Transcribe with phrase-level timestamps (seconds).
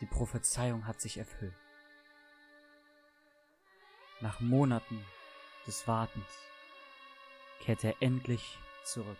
[0.00, 1.54] Die Prophezeiung hat sich erfüllt.
[4.20, 5.04] Nach Monaten
[5.66, 6.26] des Wartens
[7.60, 9.18] kehrt er endlich zurück.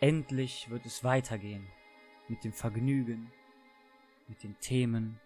[0.00, 1.68] Endlich wird es weitergehen
[2.28, 3.30] mit dem Vergnügen,
[4.26, 5.20] mit den Themen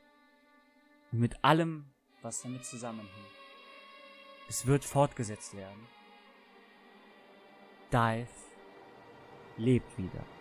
[1.12, 1.86] und mit allem,
[2.20, 3.36] was damit zusammenhängt.
[4.48, 5.86] Es wird fortgesetzt werden.
[7.92, 8.28] Dive
[9.56, 10.35] lebt wieder.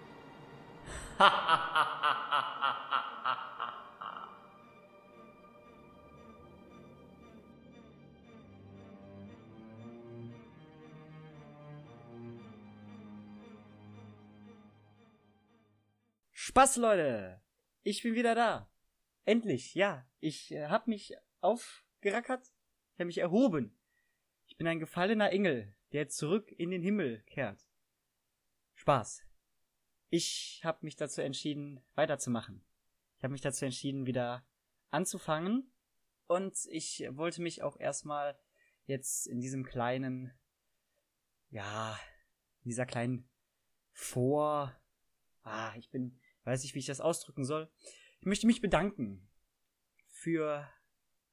[16.55, 17.41] Spaß, Leute!
[17.83, 18.69] Ich bin wieder da.
[19.23, 20.05] Endlich, ja.
[20.19, 22.45] Ich äh, hab mich aufgerackert.
[22.93, 23.77] Ich hab mich erhoben.
[24.47, 27.65] Ich bin ein gefallener Engel, der zurück in den Himmel kehrt.
[28.73, 29.25] Spaß.
[30.09, 32.63] Ich hab mich dazu entschieden, weiterzumachen.
[33.17, 34.45] Ich habe mich dazu entschieden, wieder
[34.89, 35.71] anzufangen.
[36.27, 38.39] Und ich wollte mich auch erstmal
[38.85, 40.31] jetzt in diesem kleinen,
[41.49, 41.99] ja,
[42.63, 43.29] in dieser kleinen
[43.91, 44.75] Vor,
[45.43, 47.69] ah, ich bin weiß nicht, wie ich das ausdrücken soll.
[48.19, 49.27] Ich möchte mich bedanken
[50.07, 50.67] für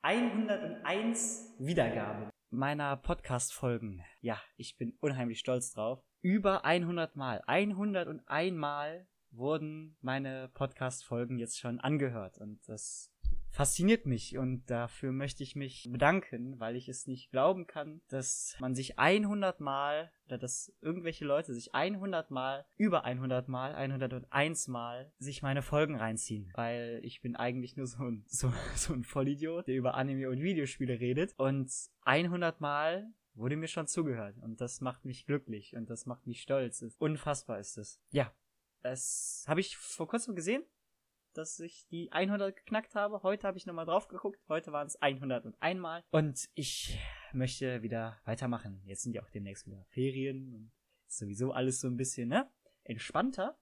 [0.00, 4.04] 101 Wiedergaben meiner Podcast-Folgen.
[4.20, 6.02] Ja, ich bin unheimlich stolz drauf.
[6.24, 13.12] Über 100 Mal, 101 Mal wurden meine Podcast-Folgen jetzt schon angehört und das
[13.50, 18.56] fasziniert mich und dafür möchte ich mich bedanken, weil ich es nicht glauben kann, dass
[18.60, 24.68] man sich 100 Mal oder dass irgendwelche Leute sich 100 Mal, über 100 Mal, 101
[24.68, 29.02] Mal sich meine Folgen reinziehen, weil ich bin eigentlich nur so ein, so, so ein
[29.02, 31.68] Vollidiot, der über Anime und Videospiele redet und
[32.02, 36.42] 100 Mal wurde mir schon zugehört und das macht mich glücklich und das macht mich
[36.42, 36.84] stolz.
[36.98, 38.00] Unfassbar ist es.
[38.10, 38.32] Ja,
[38.82, 40.64] das habe ich vor kurzem gesehen
[41.34, 43.22] dass ich die 100 geknackt habe.
[43.22, 44.40] Heute habe ich nochmal drauf geguckt.
[44.48, 46.04] Heute waren es 101 Mal.
[46.10, 46.98] Und ich
[47.32, 48.82] möchte wieder weitermachen.
[48.84, 50.72] Jetzt sind ja auch demnächst wieder Ferien und
[51.06, 52.50] sowieso alles so ein bisschen, ne?
[52.84, 53.58] Entspannter.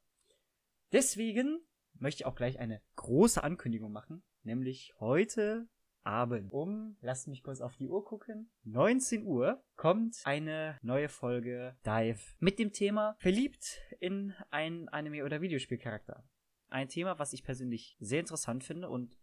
[0.92, 1.60] Deswegen
[1.94, 4.22] möchte ich auch gleich eine große Ankündigung machen.
[4.42, 5.68] Nämlich heute
[6.02, 11.76] Abend um, lasst mich kurz auf die Uhr gucken, 19 Uhr kommt eine neue Folge
[11.84, 16.24] Dive mit dem Thema Verliebt in ein Anime- oder Videospielcharakter
[16.70, 19.18] ein Thema, was ich persönlich sehr interessant finde und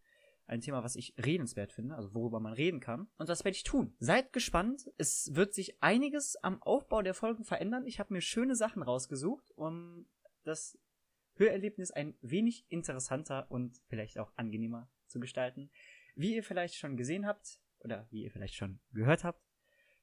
[0.45, 3.07] ein Thema, was ich redenswert finde, also worüber man reden kann.
[3.17, 3.93] Und das werde ich tun.
[3.99, 4.89] Seid gespannt.
[4.97, 7.85] Es wird sich einiges am Aufbau der Folgen verändern.
[7.85, 10.05] Ich habe mir schöne Sachen rausgesucht, um
[10.43, 10.77] das
[11.35, 15.69] Hörerlebnis ein wenig interessanter und vielleicht auch angenehmer zu gestalten.
[16.17, 19.39] Wie ihr vielleicht schon gesehen habt, oder wie ihr vielleicht schon gehört habt,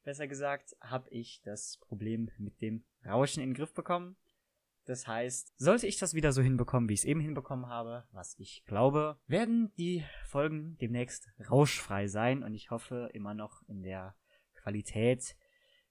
[0.05, 4.17] besser gesagt, habe ich das Problem mit dem Rauschen in den Griff bekommen.
[4.85, 8.39] Das heißt, sollte ich das wieder so hinbekommen, wie ich es eben hinbekommen habe, was
[8.39, 14.15] ich glaube, werden die Folgen demnächst rauschfrei sein und ich hoffe immer noch in der
[14.55, 15.37] Qualität,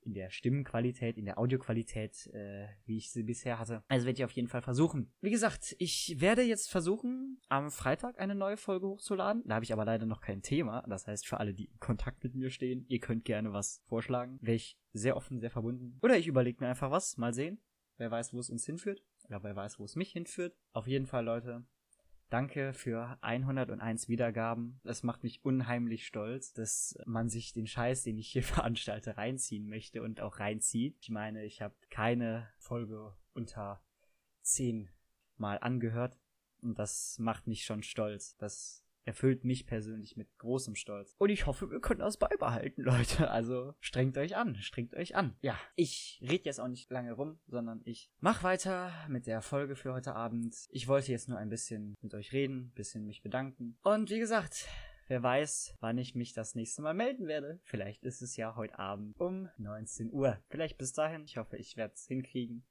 [0.06, 3.84] in der Stimmenqualität, in der Audioqualität, äh, wie ich sie bisher hatte.
[3.88, 5.12] Also werde ich auf jeden Fall versuchen.
[5.22, 9.44] Wie gesagt, ich werde jetzt versuchen, am Freitag eine neue Folge hochzuladen.
[9.46, 10.84] Da habe ich aber leider noch kein Thema.
[10.88, 14.38] Das heißt, für alle, die in Kontakt mit mir stehen, ihr könnt gerne was vorschlagen.
[14.42, 15.98] Wäre ich sehr offen, sehr verbunden.
[16.02, 17.18] Oder ich überlege mir einfach was.
[17.18, 17.60] Mal sehen.
[17.98, 19.04] Wer weiß, wo es uns hinführt.
[19.28, 20.56] Oder wer weiß, wo es mich hinführt.
[20.72, 21.66] Auf jeden Fall, Leute.
[22.34, 24.80] Danke für 101 Wiedergaben.
[24.84, 29.70] Das macht mich unheimlich stolz, dass man sich den Scheiß, den ich hier veranstalte, reinziehen
[29.70, 30.98] möchte und auch reinzieht.
[31.00, 33.84] Ich meine, ich habe keine Folge unter
[34.42, 34.90] 10
[35.38, 36.18] Mal angehört
[36.64, 38.36] und das macht mich schon stolz.
[38.38, 41.16] Das erfüllt mich persönlich mit großem Stolz.
[41.18, 43.30] Und ich hoffe, wir können das beibehalten, Leute.
[43.30, 45.36] Also strengt euch an, strengt euch an.
[45.42, 49.76] Ja, ich rede jetzt auch nicht lange rum, sondern ich mach weiter mit der Folge
[49.76, 50.56] für heute Abend.
[50.70, 53.78] Ich wollte jetzt nur ein bisschen mit euch reden, bisschen mich bedanken.
[53.84, 54.68] Und wie gesagt,
[55.08, 57.60] Wer weiß, wann ich mich das nächste Mal melden werde.
[57.66, 60.40] Vielleicht ist es ja heute Abend um 19 Uhr.
[60.48, 61.26] Vielleicht bis dahin.
[61.26, 62.64] Ich hoffe, ich werde es hinkriegen.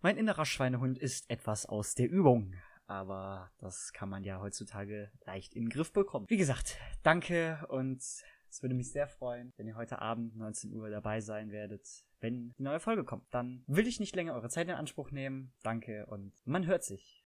[0.00, 2.54] Mein innerer Schweinehund ist etwas aus der Übung
[2.92, 6.26] aber das kann man ja heutzutage leicht in den Griff bekommen.
[6.28, 10.90] Wie gesagt, danke und es würde mich sehr freuen, wenn ihr heute Abend 19 Uhr
[10.90, 11.88] dabei sein werdet,
[12.20, 13.24] wenn die neue Folge kommt.
[13.32, 15.52] Dann will ich nicht länger eure Zeit in Anspruch nehmen.
[15.62, 17.20] Danke und man hört sich.